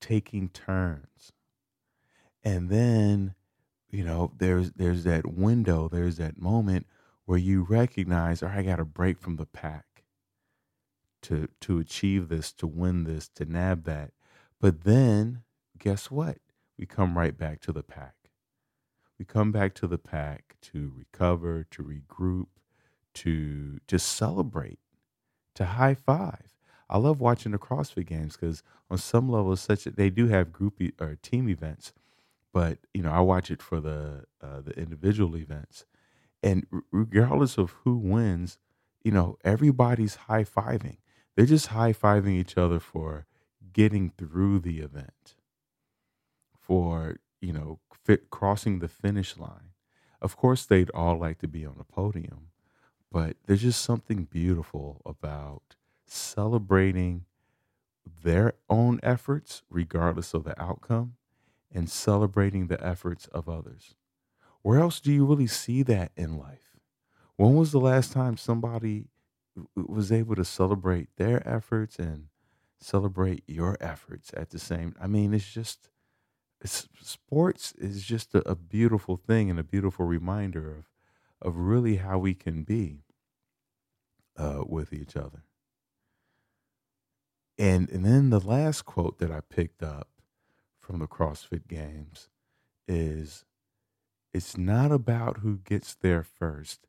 taking 0.00 0.48
turns. 0.48 1.32
And 2.42 2.70
then, 2.70 3.34
you 3.90 4.04
know, 4.04 4.32
there's 4.38 4.72
there's 4.72 5.04
that 5.04 5.26
window, 5.26 5.88
there's 5.88 6.16
that 6.16 6.40
moment 6.40 6.86
where 7.26 7.38
you 7.38 7.62
recognize, 7.62 8.42
or 8.42 8.48
I 8.48 8.62
got 8.62 8.76
to 8.76 8.84
break 8.84 9.18
from 9.20 9.36
the 9.36 9.46
pack 9.46 10.04
to 11.22 11.48
to 11.60 11.78
achieve 11.78 12.28
this, 12.28 12.52
to 12.54 12.66
win 12.66 13.04
this, 13.04 13.28
to 13.36 13.44
nab 13.44 13.84
that. 13.84 14.12
But 14.60 14.84
then, 14.84 15.42
guess 15.78 16.10
what? 16.10 16.38
We 16.78 16.86
come 16.86 17.18
right 17.18 17.36
back 17.36 17.60
to 17.62 17.72
the 17.72 17.82
pack. 17.82 18.14
We 19.18 19.26
come 19.26 19.52
back 19.52 19.74
to 19.74 19.86
the 19.86 19.98
pack 19.98 20.56
to 20.62 20.92
recover, 20.96 21.64
to 21.72 21.82
regroup, 21.82 22.46
to 23.14 23.78
just 23.86 24.06
celebrate, 24.06 24.78
to 25.56 25.66
high 25.66 25.94
five. 25.94 26.50
I 26.90 26.98
love 26.98 27.20
watching 27.20 27.52
the 27.52 27.58
CrossFit 27.58 28.06
games 28.08 28.36
because 28.36 28.64
on 28.90 28.98
some 28.98 29.30
levels, 29.30 29.62
such 29.62 29.84
that 29.84 29.96
they 29.96 30.10
do 30.10 30.28
have 30.28 30.52
group 30.52 30.82
e- 30.82 30.92
or 31.00 31.16
team 31.22 31.48
events, 31.48 31.94
but 32.52 32.78
you 32.94 33.02
know 33.02 33.12
I 33.12 33.20
watch 33.20 33.50
it 33.50 33.62
for 33.62 33.80
the 33.80 34.24
uh, 34.42 34.62
the 34.62 34.72
individual 34.78 35.36
events, 35.36 35.86
and 36.42 36.66
regardless 36.92 37.58
of 37.58 37.72
who 37.84 37.96
wins, 37.98 38.58
you 39.04 39.12
know 39.12 39.38
everybody's 39.44 40.16
high 40.16 40.44
fiving. 40.44 40.98
They're 41.36 41.46
just 41.46 41.68
high 41.68 41.94
fiving 41.94 42.34
each 42.34 42.58
other 42.58 42.80
for 42.80 43.26
getting 43.72 44.10
through 44.18 44.60
the 44.60 44.80
event, 44.80 45.36
for 46.58 47.16
you 47.40 47.52
know 47.52 47.80
fit, 48.04 48.30
crossing 48.30 48.80
the 48.80 48.88
finish 48.88 49.36
line. 49.38 49.70
Of 50.22 50.36
course, 50.36 50.66
they'd 50.66 50.90
all 50.90 51.18
like 51.18 51.38
to 51.38 51.48
be 51.48 51.66
on 51.66 51.76
the 51.78 51.84
podium, 51.84 52.48
but 53.12 53.36
there's 53.46 53.62
just 53.62 53.82
something 53.82 54.24
beautiful 54.24 55.02
about 55.06 55.76
celebrating 56.10 57.24
their 58.22 58.54
own 58.68 59.00
efforts, 59.02 59.62
regardless 59.70 60.34
of 60.34 60.44
the 60.44 60.60
outcome, 60.60 61.16
and 61.72 61.88
celebrating 61.90 62.66
the 62.66 62.84
efforts 62.84 63.26
of 63.28 63.48
others. 63.48 63.94
Where 64.62 64.80
else 64.80 65.00
do 65.00 65.12
you 65.12 65.26
really 65.26 65.46
see 65.46 65.82
that 65.84 66.12
in 66.16 66.38
life? 66.38 66.76
When 67.36 67.54
was 67.54 67.72
the 67.72 67.80
last 67.80 68.12
time 68.12 68.36
somebody 68.36 69.08
was 69.76 70.12
able 70.12 70.36
to 70.36 70.44
celebrate 70.44 71.08
their 71.16 71.46
efforts 71.48 71.98
and 71.98 72.28
celebrate 72.78 73.44
your 73.46 73.76
efforts 73.80 74.32
at 74.36 74.50
the 74.50 74.58
same? 74.58 74.94
I 75.00 75.06
mean, 75.06 75.34
it's 75.34 75.50
just 75.52 75.90
it's, 76.60 76.88
sports 77.00 77.72
is 77.74 78.04
just 78.04 78.34
a, 78.34 78.48
a 78.48 78.56
beautiful 78.56 79.16
thing 79.16 79.50
and 79.50 79.60
a 79.60 79.64
beautiful 79.64 80.06
reminder 80.06 80.70
of 80.70 80.90
of 81.42 81.56
really 81.56 81.96
how 81.96 82.18
we 82.18 82.34
can 82.34 82.64
be 82.64 83.04
uh, 84.36 84.64
with 84.66 84.92
each 84.92 85.16
other. 85.16 85.44
And 87.60 87.90
and 87.90 88.06
then 88.06 88.30
the 88.30 88.40
last 88.40 88.86
quote 88.86 89.18
that 89.18 89.30
I 89.30 89.40
picked 89.42 89.82
up 89.82 90.08
from 90.80 90.98
the 90.98 91.06
CrossFit 91.06 91.68
Games 91.68 92.30
is 92.88 93.44
it's 94.32 94.56
not 94.56 94.90
about 94.90 95.40
who 95.40 95.58
gets 95.58 95.94
there 95.94 96.22
first. 96.22 96.86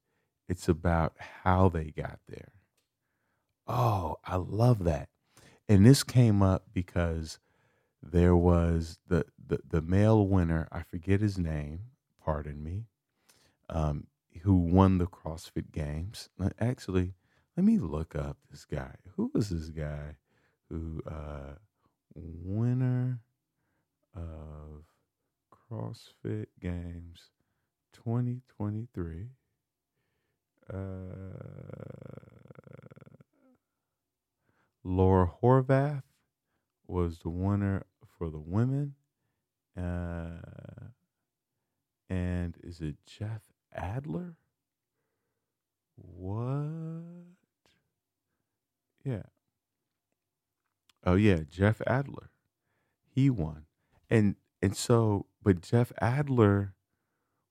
It's 0.48 0.70
about 0.70 1.13
how 1.44 1.68
they 1.68 1.92
got 1.92 2.20
there. 2.30 2.54
Oh, 3.68 4.16
I 4.24 4.38
love 4.38 4.86
that. 4.86 5.10
And 5.68 5.86
this 5.86 6.04
came 6.04 6.42
up 6.42 6.63
because 6.74 7.38
there 8.01 8.36
was 8.36 8.98
the 9.06 9.25
the, 9.46 9.60
the 9.68 9.82
male 9.82 10.25
winner, 10.25 10.70
I 10.72 10.84
forget 10.84 11.20
his 11.20 11.38
name, 11.38 11.82
pardon 12.24 12.63
me, 12.63 12.86
um, 13.68 14.08
who 14.44 14.56
won 14.56 15.00
the 15.00 15.08
CrossFit 15.08 15.74
Games. 15.74 16.30
Actually, 16.62 17.16
let 17.58 17.66
me 17.66 17.78
look 17.78 18.16
up 18.16 18.38
this 18.50 18.63
guy. 18.63 18.96
Who 19.18 19.32
was 19.34 19.50
this 19.50 19.68
guy 19.68 20.16
who 20.72 21.01
uh 21.10 21.56
winner 22.16 23.20
of 24.16 24.86
CrossFit 25.54 26.48
Games 26.62 27.32
2023? 27.94 29.28
Uh 30.74 30.78
Laura 34.84 35.32
Horvath 35.42 36.04
was 36.88 37.20
the 37.20 37.30
winner 37.30 37.86
for 38.18 38.30
the 38.30 38.40
women. 38.40 38.96
Uh 39.78 40.90
and 42.10 42.58
is 42.63 42.82
it 42.82 42.96
Jeff 43.06 43.42
Adler? 43.74 44.36
What? 45.96 47.38
Yeah. 49.04 49.24
Oh 51.03 51.15
yeah, 51.15 51.41
Jeff 51.50 51.81
Adler. 51.88 52.31
He 53.10 53.29
won. 53.29 53.65
And 54.10 54.36
and 54.62 54.75
so 54.75 55.27
but 55.43 55.62
Jeff 55.62 55.91
Adler 56.01 56.75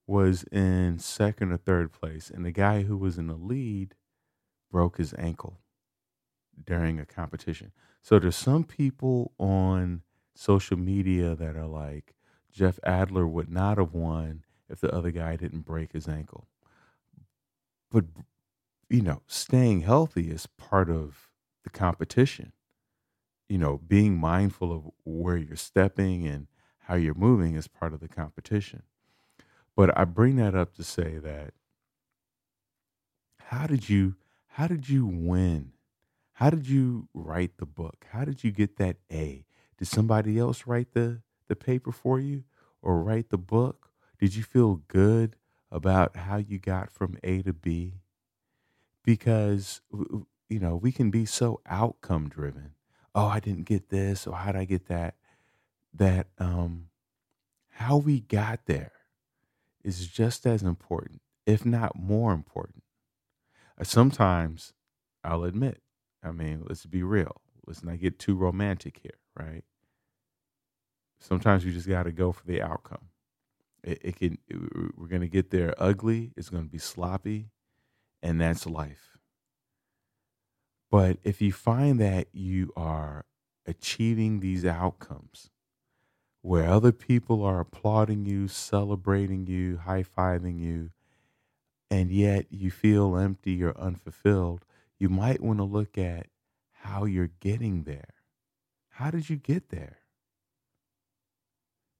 was 0.06 0.44
in 0.44 0.98
second 0.98 1.52
or 1.52 1.56
third 1.58 1.92
place 1.92 2.30
and 2.30 2.44
the 2.44 2.52
guy 2.52 2.82
who 2.82 2.96
was 2.96 3.18
in 3.18 3.28
the 3.28 3.36
lead 3.36 3.94
broke 4.70 4.98
his 4.98 5.14
ankle 5.14 5.60
during 6.64 6.98
a 6.98 7.06
competition. 7.06 7.72
So 8.02 8.18
there's 8.18 8.36
some 8.36 8.64
people 8.64 9.32
on 9.38 10.02
social 10.34 10.76
media 10.78 11.34
that 11.34 11.56
are 11.56 11.66
like 11.66 12.14
Jeff 12.50 12.78
Adler 12.84 13.26
would 13.26 13.50
not 13.50 13.78
have 13.78 13.94
won 13.94 14.44
if 14.68 14.80
the 14.80 14.92
other 14.94 15.10
guy 15.10 15.36
didn't 15.36 15.62
break 15.62 15.92
his 15.92 16.08
ankle. 16.08 16.48
But 17.90 18.06
you 18.88 19.02
know, 19.02 19.22
staying 19.26 19.82
healthy 19.82 20.30
is 20.30 20.46
part 20.46 20.90
of 20.90 21.28
the 21.64 21.70
competition 21.70 22.52
you 23.50 23.58
know, 23.58 23.78
being 23.78 24.18
mindful 24.18 24.72
of 24.72 24.84
where 25.04 25.36
you're 25.38 25.56
stepping 25.56 26.28
and 26.28 26.48
how 26.80 26.96
you're 26.96 27.14
moving 27.14 27.56
is 27.56 27.68
part 27.68 27.94
of 27.94 28.00
the 28.00 28.08
competition. 28.08 28.84
But 29.76 29.96
I 29.98 30.04
bring 30.04 30.36
that 30.36 30.54
up 30.54 30.74
to 30.76 30.84
say 30.84 31.18
that 31.18 31.54
how 33.40 33.66
did 33.66 33.88
you 33.88 34.16
how 34.48 34.66
did 34.66 34.88
you 34.88 35.06
win? 35.06 35.72
How 36.34 36.50
did 36.50 36.68
you 36.68 37.08
write 37.14 37.58
the 37.58 37.66
book? 37.66 38.06
How 38.10 38.24
did 38.24 38.44
you 38.44 38.52
get 38.52 38.76
that 38.78 38.98
A? 39.12 39.46
Did 39.78 39.88
somebody 39.88 40.38
else 40.38 40.66
write 40.66 40.92
the 40.92 41.22
the 41.48 41.56
paper 41.56 41.92
for 41.92 42.20
you 42.20 42.44
or 42.82 43.02
write 43.02 43.30
the 43.30 43.38
book? 43.38 43.90
Did 44.18 44.34
you 44.36 44.44
feel 44.44 44.76
good 44.88 45.36
about 45.70 46.16
how 46.16 46.38
you 46.38 46.58
got 46.58 46.90
from 46.92 47.18
A 47.24 47.42
to 47.42 47.52
B? 47.52 48.00
Because 49.04 49.80
you 50.48 50.58
know, 50.60 50.76
we 50.76 50.92
can 50.92 51.10
be 51.10 51.26
so 51.26 51.60
outcome 51.66 52.28
driven. 52.28 52.74
Oh, 53.14 53.26
I 53.26 53.40
didn't 53.40 53.64
get 53.66 53.88
this, 53.90 54.26
or 54.26 54.36
how 54.36 54.52
did 54.52 54.60
I 54.60 54.64
get 54.64 54.86
that? 54.86 55.14
That 55.94 56.28
um 56.38 56.88
how 57.70 57.98
we 57.98 58.20
got 58.20 58.66
there 58.66 58.92
is 59.84 60.06
just 60.08 60.46
as 60.46 60.62
important, 60.62 61.22
if 61.46 61.64
not 61.66 61.96
more 61.96 62.32
important. 62.32 62.84
Uh, 63.80 63.84
Sometimes 63.84 64.72
I'll 65.24 65.44
admit, 65.44 65.82
I 66.22 66.32
mean, 66.32 66.64
let's 66.68 66.86
be 66.86 67.02
real. 67.02 67.40
Let's 67.66 67.84
not 67.84 68.00
get 68.00 68.18
too 68.18 68.36
romantic 68.36 69.00
here, 69.02 69.18
right? 69.38 69.64
Sometimes 71.20 71.64
you 71.64 71.72
just 71.72 71.88
got 71.88 72.04
to 72.04 72.12
go 72.12 72.32
for 72.32 72.44
the 72.46 72.62
outcome. 72.62 73.08
It, 73.84 74.00
it 74.02 74.16
can, 74.16 74.38
it- 74.48 74.98
we're 74.98 75.08
going 75.08 75.22
to 75.22 75.28
get 75.28 75.50
there 75.50 75.74
ugly. 75.78 76.32
It's 76.36 76.50
going 76.50 76.64
to 76.64 76.70
be 76.70 76.78
sloppy, 76.78 77.50
and 78.22 78.40
that's 78.40 78.66
life. 78.66 79.09
But 80.90 81.18
if 81.22 81.40
you 81.40 81.52
find 81.52 82.00
that 82.00 82.28
you 82.32 82.72
are 82.76 83.24
achieving 83.66 84.40
these 84.40 84.64
outcomes 84.64 85.50
where 86.42 86.68
other 86.68 86.92
people 86.92 87.44
are 87.44 87.60
applauding 87.60 88.24
you, 88.24 88.48
celebrating 88.48 89.46
you, 89.46 89.76
high 89.76 90.02
fiving 90.02 90.58
you, 90.58 90.90
and 91.90 92.10
yet 92.10 92.46
you 92.50 92.70
feel 92.70 93.16
empty 93.16 93.62
or 93.62 93.76
unfulfilled, 93.78 94.64
you 94.98 95.08
might 95.08 95.42
want 95.42 95.58
to 95.58 95.64
look 95.64 95.98
at 95.98 96.26
how 96.82 97.04
you're 97.04 97.30
getting 97.40 97.84
there. 97.84 98.14
How 98.90 99.10
did 99.10 99.30
you 99.30 99.36
get 99.36 99.68
there? 99.68 99.98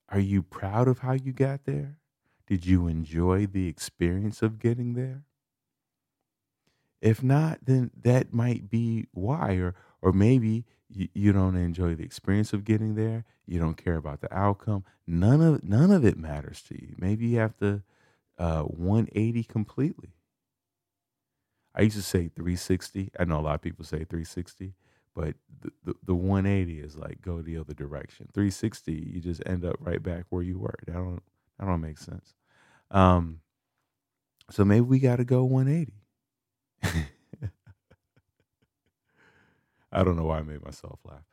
Are 0.09 0.21
you 0.21 0.43
proud 0.43 0.89
of 0.89 1.01
how 1.01 1.13
you 1.13 1.33
got 1.33 1.65
there? 1.65 1.99
Did 2.47 2.67
you 2.67 2.89
enjoy 2.89 3.47
the 3.47 3.69
experience 3.69 4.43
of 4.43 4.59
getting 4.59 4.95
there? 4.95 5.23
If 7.00 7.23
not, 7.23 7.61
then 7.64 7.90
that 8.02 8.33
might 8.33 8.69
be 8.71 9.07
why, 9.12 9.54
or 9.54 9.75
or 10.02 10.12
maybe 10.12 10.64
you, 10.88 11.09
you 11.14 11.33
don't 11.33 11.57
enjoy 11.57 11.95
the 11.95 12.04
experience 12.04 12.52
of 12.52 12.64
getting 12.64 12.95
there. 12.95 13.25
You 13.47 13.59
don't 13.59 13.76
care 13.76 13.97
about 13.97 14.21
the 14.21 14.33
outcome. 14.37 14.85
None 15.07 15.40
of 15.40 15.64
none 15.64 15.90
of 15.90 16.04
it 16.04 16.19
matters 16.19 16.62
to 16.64 16.75
you. 16.75 16.95
Maybe 16.99 17.26
you 17.28 17.38
have 17.38 17.57
to 17.59 17.83
uh, 18.38 18.62
180 18.62 19.45
completely. 19.45 20.11
I 21.75 21.83
used 21.83 21.97
to 21.97 22.02
say 22.02 22.28
360. 22.28 23.11
I 23.19 23.25
know 23.25 23.40
a 23.40 23.42
lot 23.42 23.54
of 23.54 23.62
people 23.62 23.85
say 23.85 23.99
360, 23.99 24.75
but 25.14 25.35
the, 25.61 25.73
the, 25.85 25.95
the 26.04 26.14
180 26.14 26.80
is 26.80 26.97
like 26.97 27.23
go 27.23 27.42
the 27.42 27.59
other 27.59 27.75
direction. 27.75 28.28
360, 28.35 28.92
you 28.92 29.21
just 29.21 29.42
end 29.47 29.64
up 29.64 29.76
right 29.80 30.02
back 30.02 30.25
where 30.30 30.42
you 30.42 30.59
were. 30.59 30.75
That 30.87 30.95
don't 30.95 31.23
that 31.59 31.66
don't 31.66 31.80
make 31.80 31.99
sense. 31.99 32.35
Um, 32.90 33.40
so 34.50 34.64
maybe 34.64 34.83
we 34.83 34.99
got 34.99 35.16
to 35.16 35.25
go 35.25 35.45
180. 35.45 36.00
I 39.93 40.05
don't 40.05 40.17
know 40.17 40.27
why 40.27 40.39
I 40.39 40.43
made 40.43 40.65
myself 40.65 41.01
laugh. 41.05 41.25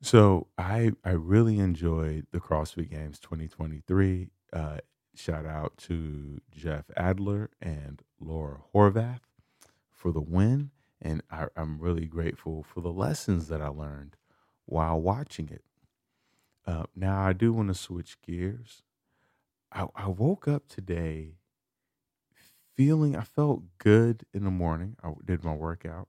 So 0.00 0.46
I 0.56 0.92
I 1.04 1.10
really 1.10 1.58
enjoyed 1.58 2.26
the 2.30 2.40
CrossFit 2.40 2.90
Games 2.90 3.18
2023. 3.18 4.30
Uh, 4.52 4.78
shout 5.14 5.44
out 5.44 5.76
to 5.78 6.40
Jeff 6.50 6.84
Adler 6.96 7.50
and 7.60 8.02
Laura 8.20 8.60
Horvath 8.74 9.20
for 9.90 10.12
the 10.12 10.20
win, 10.20 10.70
and 11.02 11.22
I, 11.30 11.48
I'm 11.56 11.80
really 11.80 12.06
grateful 12.06 12.62
for 12.62 12.80
the 12.80 12.92
lessons 12.92 13.48
that 13.48 13.60
I 13.60 13.68
learned 13.68 14.16
while 14.66 15.00
watching 15.00 15.48
it. 15.48 15.64
Uh, 16.66 16.84
now 16.94 17.20
I 17.22 17.32
do 17.32 17.52
want 17.52 17.68
to 17.68 17.74
switch 17.74 18.20
gears. 18.22 18.82
I, 19.72 19.86
I 19.96 20.08
woke 20.08 20.46
up 20.46 20.68
today 20.68 21.34
feeling 22.76 23.16
I 23.16 23.22
felt 23.22 23.62
good 23.78 24.24
in 24.32 24.44
the 24.44 24.50
morning. 24.50 24.96
I 25.02 25.12
did 25.24 25.44
my 25.44 25.54
workout, 25.54 26.08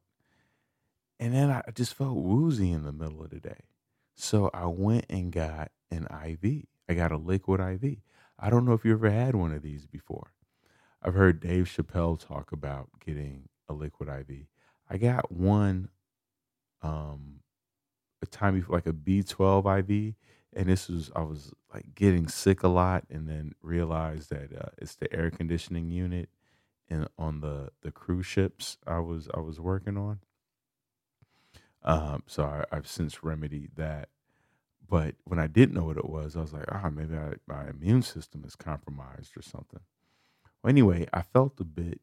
and 1.19 1.33
then 1.33 1.49
I 1.51 1.63
just 1.73 1.93
felt 1.93 2.17
woozy 2.17 2.71
in 2.71 2.83
the 2.83 2.91
middle 2.91 3.23
of 3.23 3.29
the 3.29 3.39
day. 3.39 3.65
So 4.15 4.49
I 4.53 4.65
went 4.67 5.05
and 5.09 5.31
got 5.31 5.71
an 5.91 6.05
IV. 6.05 6.65
I 6.87 6.93
got 6.93 7.11
a 7.11 7.17
liquid 7.17 7.59
IV. 7.59 7.97
I 8.39 8.49
don't 8.49 8.65
know 8.65 8.73
if 8.73 8.85
you 8.85 8.93
ever 8.93 9.09
had 9.09 9.35
one 9.35 9.53
of 9.53 9.61
these 9.61 9.85
before. 9.85 10.31
I've 11.01 11.13
heard 11.13 11.39
Dave 11.39 11.65
Chappelle 11.65 12.19
talk 12.19 12.51
about 12.51 12.89
getting 13.05 13.49
a 13.67 13.73
liquid 13.73 14.09
IV. 14.09 14.45
I 14.89 14.97
got 14.97 15.31
one 15.31 15.89
um 16.81 17.41
a 18.21 18.25
time 18.25 18.65
like 18.69 18.87
a 18.87 18.93
B12 18.93 19.79
IV 19.79 20.15
and 20.53 20.67
this 20.67 20.87
was 20.89 21.11
I 21.15 21.21
was 21.21 21.53
like 21.73 21.95
getting 21.95 22.27
sick 22.27 22.63
a 22.63 22.67
lot 22.67 23.05
and 23.09 23.27
then 23.29 23.53
realized 23.61 24.29
that 24.31 24.49
uh, 24.57 24.69
it's 24.77 24.95
the 24.95 25.13
air 25.13 25.29
conditioning 25.29 25.89
unit 25.89 26.29
in 26.87 27.07
on 27.17 27.41
the 27.41 27.69
the 27.81 27.91
cruise 27.91 28.25
ships 28.25 28.77
I 28.87 28.99
was 28.99 29.29
I 29.33 29.39
was 29.39 29.59
working 29.59 29.97
on. 29.97 30.19
Um 31.83 32.23
so 32.27 32.43
I, 32.45 32.65
I've 32.71 32.87
since 32.87 33.23
remedied 33.23 33.71
that 33.77 34.09
but 34.87 35.15
when 35.25 35.39
I 35.39 35.47
didn't 35.47 35.75
know 35.75 35.85
what 35.85 35.97
it 35.97 36.09
was, 36.09 36.35
I 36.35 36.41
was 36.41 36.53
like, 36.53 36.65
ah, 36.71 36.89
maybe 36.89 37.15
I, 37.15 37.33
my 37.47 37.69
immune 37.69 38.01
system 38.01 38.43
is 38.45 38.55
compromised 38.55 39.37
or 39.37 39.41
something. 39.41 39.81
Well, 40.63 40.69
anyway, 40.71 41.07
I 41.13 41.21
felt 41.21 41.59
a 41.59 41.65
bit, 41.65 42.01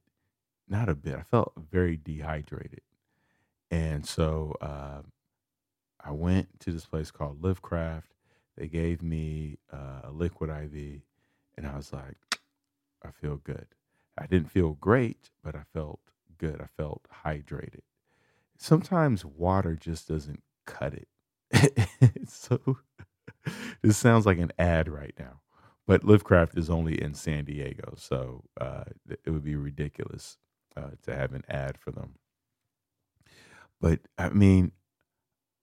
not 0.68 0.88
a 0.88 0.94
bit, 0.94 1.16
I 1.16 1.22
felt 1.22 1.52
very 1.70 1.96
dehydrated. 1.96 2.82
And 3.70 4.06
so 4.06 4.56
uh, 4.60 5.02
I 6.04 6.12
went 6.12 6.60
to 6.60 6.72
this 6.72 6.86
place 6.86 7.10
called 7.10 7.42
Livecraft. 7.42 8.04
They 8.56 8.68
gave 8.68 9.02
me 9.02 9.58
uh, 9.72 10.02
a 10.04 10.10
liquid 10.12 10.50
IV, 10.50 11.02
and 11.56 11.66
I 11.66 11.76
was 11.76 11.92
like, 11.92 12.16
I 13.04 13.10
feel 13.10 13.36
good. 13.38 13.66
I 14.18 14.26
didn't 14.26 14.50
feel 14.50 14.72
great, 14.74 15.30
but 15.44 15.54
I 15.56 15.62
felt 15.72 16.00
good. 16.38 16.60
I 16.60 16.68
felt 16.76 17.06
hydrated. 17.24 17.82
Sometimes 18.58 19.24
water 19.24 19.74
just 19.76 20.08
doesn't 20.08 20.42
cut 20.66 20.94
it. 20.94 21.08
so 22.28 22.78
this 23.82 23.96
sounds 23.96 24.26
like 24.26 24.38
an 24.38 24.52
ad 24.58 24.88
right 24.88 25.14
now, 25.18 25.40
but 25.86 26.02
Livecraft 26.02 26.56
is 26.58 26.68
only 26.70 27.00
in 27.00 27.14
San 27.14 27.44
Diego, 27.44 27.94
so 27.96 28.44
uh, 28.60 28.84
it 29.24 29.30
would 29.30 29.44
be 29.44 29.56
ridiculous 29.56 30.38
uh, 30.76 30.90
to 31.02 31.14
have 31.14 31.32
an 31.32 31.44
ad 31.48 31.78
for 31.78 31.90
them. 31.90 32.14
But 33.80 34.00
I 34.18 34.30
mean, 34.30 34.72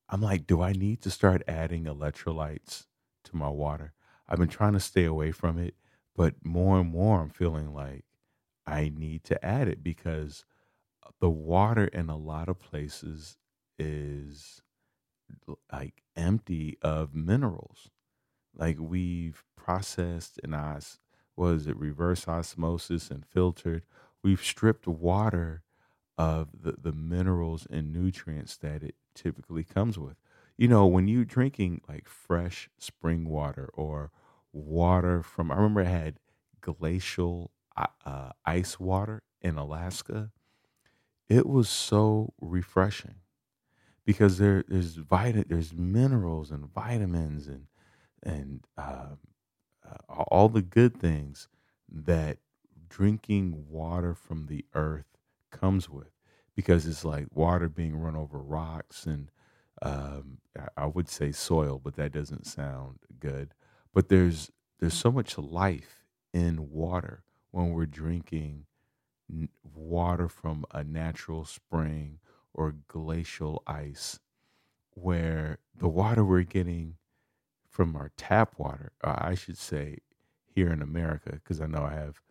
I'm 0.10 0.22
like, 0.22 0.48
do 0.48 0.62
I 0.62 0.74
need 0.74 1.02
to 1.02 1.12
start 1.12 1.44
adding 1.48 1.86
electrolytes 1.86 2.86
to 3.26 3.36
my 3.36 3.50
water? 3.50 3.94
I've 4.28 4.40
been 4.40 4.48
trying 4.50 4.74
to 4.74 4.80
stay 4.80 5.06
away 5.06 5.32
from 5.32 5.58
it, 5.58 5.76
but 6.16 6.36
more 6.44 6.80
and 6.80 6.90
more 6.90 7.22
I'm 7.22 7.30
feeling 7.30 7.74
like 7.74 8.06
I 8.66 8.92
need 8.96 9.24
to 9.26 9.44
add 9.46 9.68
it 9.68 9.84
because 9.84 10.46
the 11.20 11.30
water 11.30 11.86
in 11.86 12.10
a 12.10 12.18
lot 12.18 12.50
of 12.50 12.60
places 12.60 13.38
is 13.80 14.62
like 15.72 16.04
empty 16.16 16.78
of 16.82 17.14
minerals. 17.16 17.90
Like 18.56 18.78
we've 18.80 19.44
processed 19.58 20.40
and 20.44 20.56
os 20.56 21.00
was 21.38 21.68
it 21.68 21.78
reverse 21.78 22.28
osmosis 22.28 23.12
and 23.12 23.26
filtered. 23.26 23.86
We've 24.24 24.44
stripped 24.44 24.88
water 24.88 25.64
of 26.18 26.64
the, 26.64 26.74
the 26.74 26.94
minerals 26.94 27.68
and 27.70 27.94
nutrients 27.94 28.58
that 28.58 28.84
it 28.84 28.96
typically 29.16 29.64
comes 29.64 30.00
with. 30.00 30.18
You 30.58 30.68
know, 30.68 30.88
when 30.88 31.08
you're 31.08 31.26
drinking 31.26 31.82
like 31.90 32.08
fresh 32.10 32.70
spring 32.80 33.26
water 33.30 33.70
or 33.74 34.12
water 34.54 35.24
from, 35.24 35.52
I 35.52 35.56
remember 35.56 35.82
I 35.82 35.86
had 35.86 36.20
glacial 36.62 37.52
uh, 37.78 37.88
uh, 38.06 38.32
ice 38.46 38.80
water 38.80 39.24
in 39.42 39.58
Alaska. 39.58 40.32
It 41.30 41.46
was 41.48 41.70
so 41.70 42.34
refreshing 42.40 43.16
because 44.06 44.38
there 44.40 44.64
there's 44.68 44.96
vitamin 44.98 45.46
there's 45.50 45.74
minerals 45.74 46.52
and 46.52 46.68
vitamins 46.68 47.48
and 47.48 47.68
and 48.24 48.66
uh, 48.78 49.16
uh, 49.88 50.24
all 50.30 50.50
the 50.50 50.62
good 50.62 50.98
things 51.00 51.50
that 51.90 52.40
drinking 52.90 53.68
water 53.70 54.16
from 54.16 54.48
the 54.48 54.66
earth 54.74 55.18
comes 55.52 55.90
with 55.90 56.12
because 56.56 56.86
it's 56.88 57.06
like 57.06 57.28
water 57.36 57.70
being 57.70 57.96
run 57.98 58.16
over 58.16 58.40
rocks 58.40 59.06
and 59.06 59.32
um, 59.82 60.40
I 60.78 60.86
would 60.86 61.10
say 61.10 61.32
soil, 61.32 61.80
but 61.84 61.96
that 61.96 62.14
doesn't 62.14 62.46
sound 62.48 63.00
good. 63.20 63.54
But 63.94 64.10
there's 64.10 64.52
there's 64.80 64.94
so 64.94 65.12
much 65.12 65.38
life 65.38 66.06
in 66.34 66.70
water 66.72 67.24
when 67.52 67.70
we're 67.72 67.86
drinking 67.86 68.66
water 69.64 70.28
from 70.28 70.66
a 70.72 70.84
natural 70.84 71.46
spring 71.46 72.20
or 72.54 72.76
glacial 72.88 73.64
ice, 73.66 74.20
where 74.92 75.58
the 75.76 75.88
water 75.88 76.24
we're 76.24 76.44
getting 76.44 76.96
from 77.70 77.96
our 77.96 78.12
tap 78.18 78.54
water, 78.58 78.92
uh, 79.04 79.16
I 79.18 79.36
should 79.36 79.58
say 79.58 79.98
here 80.46 80.72
in 80.72 80.82
America, 80.82 81.32
because 81.32 81.60
I 81.62 81.66
know 81.66 81.84
I 81.84 81.94
have, 81.94 82.22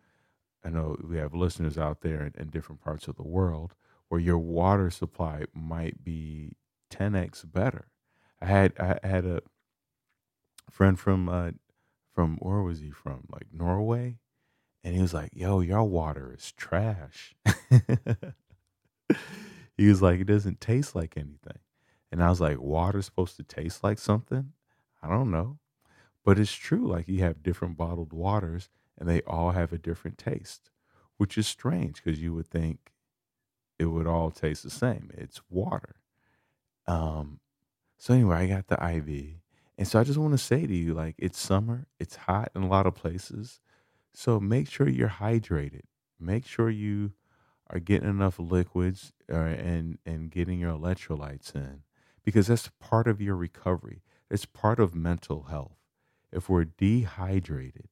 I 0.65 0.71
know 0.71 0.97
we 1.03 1.17
have 1.17 1.35
listeners 1.35 1.77
out 1.77 2.03
there 2.03 2.23
in, 2.25 2.35
in 2.41 2.51
different 2.51 2.81
parts 2.81 3.09
of 3.09 3.17
the 3.17 3.23
world 3.27 3.75
where 4.09 4.21
your 4.21 4.39
water 4.39 4.91
supply 4.91 5.45
might 5.55 6.05
be 6.05 6.57
10x 6.91 7.51
better. 7.51 7.87
I 8.41 8.47
had 8.47 8.75
I 8.79 8.99
had 9.07 9.25
a 9.25 9.41
friend 10.71 10.99
from 10.99 11.29
uh 11.29 11.53
from 12.15 12.37
where 12.39 12.61
was 12.63 12.81
he 12.81 12.91
from? 12.91 13.27
Like 13.31 13.47
Norway, 13.53 14.19
and 14.85 14.95
he 14.95 15.03
was 15.03 15.15
like, 15.15 15.31
"Yo, 15.35 15.61
your 15.61 15.85
water 15.85 16.35
is 16.37 16.53
trash." 16.53 17.35
he 19.77 19.89
was 19.89 20.03
like, 20.03 20.21
"It 20.21 20.27
doesn't 20.27 20.61
taste 20.61 20.95
like 20.95 21.17
anything," 21.17 21.59
and 22.11 22.23
I 22.23 22.29
was 22.31 22.41
like, 22.41 22.61
"Water's 22.61 23.07
supposed 23.07 23.37
to 23.37 23.43
taste 23.43 23.85
like 23.85 23.99
something?" 23.99 24.53
I 25.03 25.09
don't 25.09 25.31
know. 25.31 25.59
But 26.25 26.39
it's 26.39 26.53
true. 26.55 26.87
Like 26.87 27.09
you 27.09 27.21
have 27.21 27.43
different 27.43 27.77
bottled 27.77 28.13
waters 28.13 28.69
and 28.99 29.09
they 29.09 29.23
all 29.23 29.51
have 29.53 29.73
a 29.73 29.79
different 29.79 30.19
taste, 30.19 30.71
which 31.17 31.37
is 31.37 31.47
strange 31.47 32.03
because 32.03 32.23
you 32.23 32.33
would 32.35 32.47
think 32.47 32.93
it 33.79 33.87
would 33.87 34.07
all 34.07 34.31
taste 34.31 34.63
the 34.63 34.71
same. 34.71 35.11
It's 35.15 35.41
water. 35.51 35.97
Um, 36.87 37.41
so 37.99 38.15
anyway, 38.15 38.37
I 38.37 38.47
got 38.47 38.69
the 38.69 38.75
IV. 38.97 39.37
And 39.79 39.89
so 39.89 39.99
I 39.99 40.05
just 40.05 40.19
want 40.19 40.33
to 40.33 40.39
say 40.39 40.67
to 40.67 40.75
you, 40.75 40.95
like, 40.95 41.17
it's 41.19 41.41
summer, 41.41 41.87
it's 41.99 42.17
hot 42.17 42.51
in 42.55 42.63
a 42.63 42.69
lot 42.69 42.87
of 42.87 42.95
places. 42.95 43.61
So 44.15 44.41
make 44.41 44.69
sure 44.69 44.89
you're 44.89 45.09
hydrated. 45.09 45.83
Make 46.21 46.47
sure 46.47 46.71
you 46.71 47.13
are 47.71 47.81
getting 47.81 48.09
enough 48.09 48.39
liquids 48.39 49.13
uh, 49.31 49.37
and 49.37 49.99
and 50.05 50.31
getting 50.31 50.61
your 50.61 50.73
electrolytes 50.77 51.55
in 51.55 51.83
because 52.25 52.47
that's 52.49 52.71
part 52.81 53.09
of 53.09 53.21
your 53.21 53.37
recovery. 53.37 54.03
It's 54.31 54.47
part 54.47 54.79
of 54.81 54.95
mental 54.95 55.45
health. 55.45 55.77
If 56.33 56.49
we're 56.49 56.65
dehydrated, 56.65 57.89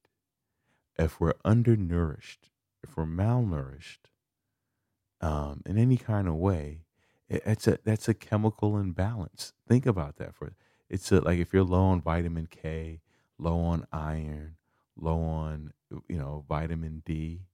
if 0.98 1.20
we're 1.20 1.35
undernourished, 1.44 2.50
if 2.83 2.96
we're 2.96 3.06
malnourished, 3.06 4.11
um, 5.20 5.62
in 5.66 5.78
any 5.78 5.96
kind 5.96 6.28
of 6.28 6.35
way, 6.35 6.85
it, 7.28 7.42
it's 7.44 7.66
a 7.66 7.78
that's 7.85 8.09
a 8.09 8.14
chemical 8.14 8.78
imbalance. 8.78 9.52
Think 9.68 9.87
about 9.87 10.16
that 10.16 10.35
for 10.35 10.52
it's 10.88 11.11
a, 11.12 11.20
like 11.20 11.38
if 11.38 11.52
you're 11.52 11.64
low 11.64 11.85
on 11.85 12.00
vitamin 12.00 12.46
K, 12.46 13.00
low 13.38 13.61
on 13.61 13.87
iron, 13.92 14.56
low 15.01 15.21
on 15.23 15.73
you 16.09 16.19
know 16.19 16.45
vitamin 16.49 17.03
D. 17.05 17.47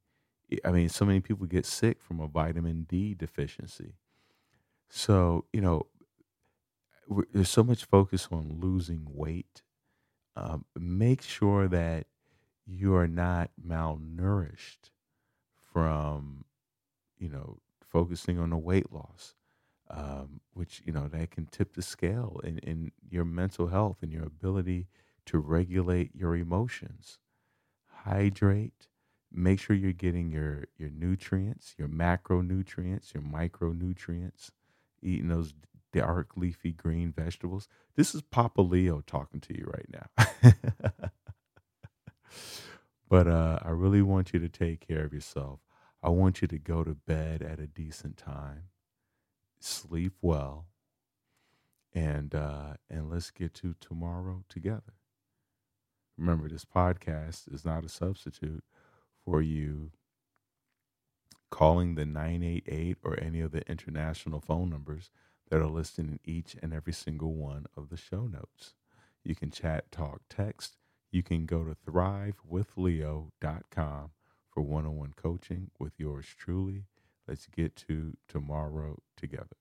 I 0.65 0.73
mean, 0.73 0.89
so 0.89 1.05
many 1.05 1.21
people 1.21 1.47
get 1.47 1.67
sick 1.67 2.01
from 2.03 2.21
a 2.21 2.29
vitamin 2.29 2.85
D 2.85 3.15
deficiency. 3.15 3.95
So 4.89 5.47
you 5.53 5.61
know, 5.61 5.89
there's 7.33 7.51
so 7.51 7.63
much 7.63 7.85
focus 7.85 8.29
on 8.31 8.61
losing 8.61 9.07
weight. 9.09 9.63
Um, 10.37 10.67
make 10.79 11.23
sure 11.23 11.69
that 11.69 12.09
you 12.67 12.95
are 12.97 13.09
not 13.09 13.51
malnourished 13.63 14.91
from 15.61 16.45
you 17.19 17.29
know, 17.29 17.61
focusing 17.83 18.39
on 18.39 18.51
the 18.51 18.59
weight 18.59 18.93
loss, 18.93 19.37
um, 19.91 20.41
which, 20.53 20.83
you 20.85 20.93
know, 20.93 21.09
that 21.09 21.31
can 21.31 21.47
tip 21.47 21.75
the 21.75 21.83
scale 21.83 22.41
in, 22.45 22.59
in 22.59 22.93
your 23.11 23.25
mental 23.25 23.69
health 23.69 23.99
and 24.03 24.13
your 24.13 24.25
ability 24.25 24.89
to 25.27 25.39
regulate 25.39 26.15
your 26.15 26.37
emotions. 26.37 27.19
Hydrate. 28.07 28.87
Make 29.33 29.61
sure 29.61 29.75
you're 29.75 29.93
getting 29.93 30.31
your, 30.31 30.67
your 30.79 30.91
nutrients, 30.91 31.75
your 31.77 31.89
macronutrients, 31.89 33.13
your 33.13 33.23
micronutrients, 33.23 34.51
eating 35.03 35.29
those 35.29 35.53
dark 35.93 36.37
leafy 36.37 36.73
green 36.73 37.13
vegetables. 37.13 37.69
This 37.97 38.15
is 38.15 38.23
Papa 38.23 38.63
Leo 38.63 39.03
talking 39.07 39.41
to 39.41 39.57
you 39.57 39.67
right 39.67 39.89
now. 39.91 40.51
but 43.09 43.27
uh, 43.27 43.59
I 43.63 43.71
really 43.71 44.03
want 44.03 44.33
you 44.33 44.39
to 44.39 44.49
take 44.49 44.87
care 44.87 45.05
of 45.05 45.13
yourself. 45.13 45.61
I 46.03 46.11
want 46.11 46.41
you 46.41 46.49
to 46.49 46.59
go 46.59 46.85
to 46.85 46.95
bed 46.95 47.43
at 47.43 47.59
a 47.59 47.67
decent 47.67 48.17
time, 48.17 48.69
sleep 49.59 50.13
well, 50.21 50.67
and 51.93 52.35
uh, 52.35 52.75
and 52.89 53.11
let's 53.11 53.31
get 53.31 53.55
to 53.55 53.75
tomorrow 53.81 54.45
together. 54.49 54.95
Remember, 56.19 56.49
this 56.49 56.65
podcast 56.65 57.53
is 57.53 57.65
not 57.65 57.85
a 57.85 57.89
substitute 57.89 58.65
for 59.25 59.43
you 59.43 59.91
calling 61.51 61.95
the 61.95 62.07
988 62.07 62.99
or 63.03 63.19
any 63.21 63.41
of 63.41 63.53
the 63.53 63.69
international 63.71 64.41
phone 64.41 64.71
numbers 64.71 65.11
that 65.51 65.61
are 65.61 65.67
listed 65.67 66.09
in 66.09 66.19
each 66.25 66.57
and 66.63 66.73
every 66.73 66.93
single 66.93 67.35
one 67.35 67.67
of 67.77 67.89
the 67.89 67.97
show 67.97 68.27
notes. 68.27 68.75
You 69.25 69.35
can 69.35 69.51
chat, 69.51 69.91
talk, 69.93 70.23
text. 70.29 70.77
You 71.11 71.23
can 71.23 71.47
go 71.47 71.65
to 71.65 71.75
thrivewithleo.com 71.75 74.11
for 74.51 74.63
one 74.63 74.87
on 74.87 74.97
one 74.97 75.15
coaching 75.17 75.71
with 75.79 75.93
yours 75.99 76.27
truly. 76.37 76.85
Let's 77.29 77.47
get 77.47 77.77
to 77.89 78.17
tomorrow 78.29 78.99
together. 79.17 79.57